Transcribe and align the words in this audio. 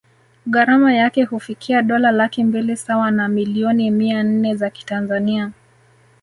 Gharama 0.47 0.93
yake 0.93 1.23
hufikia 1.23 1.81
dola 1.81 2.11
laki 2.11 2.43
mbili 2.43 2.77
sawa 2.77 3.11
na 3.11 3.27
millioni 3.27 3.91
mia 3.91 4.23
nne 4.23 4.55
za 4.55 4.69
kitanzania 4.69 5.51